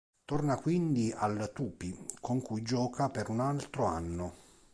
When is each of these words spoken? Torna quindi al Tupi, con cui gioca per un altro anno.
Torna 0.25 0.59
quindi 0.59 1.13
al 1.15 1.51
Tupi, 1.53 1.95
con 2.19 2.41
cui 2.41 2.63
gioca 2.63 3.09
per 3.09 3.29
un 3.29 3.39
altro 3.39 3.85
anno. 3.85 4.33